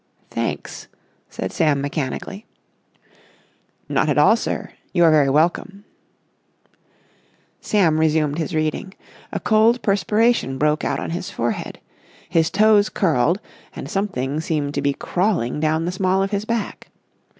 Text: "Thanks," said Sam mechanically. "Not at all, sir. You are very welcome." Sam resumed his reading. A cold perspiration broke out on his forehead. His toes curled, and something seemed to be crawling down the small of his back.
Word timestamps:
"Thanks," 0.31 0.87
said 1.29 1.51
Sam 1.51 1.79
mechanically. 1.79 2.47
"Not 3.87 4.09
at 4.09 4.17
all, 4.17 4.35
sir. 4.35 4.71
You 4.93 5.03
are 5.03 5.11
very 5.11 5.29
welcome." 5.29 5.85
Sam 7.59 7.99
resumed 7.99 8.39
his 8.39 8.55
reading. 8.55 8.95
A 9.31 9.39
cold 9.39 9.79
perspiration 9.83 10.57
broke 10.57 10.83
out 10.83 10.99
on 10.99 11.11
his 11.11 11.29
forehead. 11.29 11.79
His 12.27 12.49
toes 12.49 12.89
curled, 12.89 13.39
and 13.75 13.87
something 13.87 14.41
seemed 14.41 14.73
to 14.73 14.81
be 14.81 14.93
crawling 14.93 15.59
down 15.59 15.85
the 15.85 15.91
small 15.91 16.23
of 16.23 16.31
his 16.31 16.45
back. 16.45 16.87